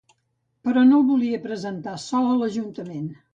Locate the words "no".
0.91-1.01